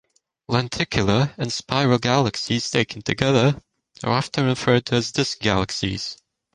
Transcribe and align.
Lenticular 0.47 1.31
and 1.37 1.53
spiral 1.53 1.99
galaxies, 1.99 2.71
taken 2.71 3.03
together, 3.03 3.61
are 4.03 4.13
often 4.13 4.47
referred 4.47 4.87
to 4.87 4.95
as 4.95 5.11
disk 5.11 5.37
galaxies. 5.41 6.17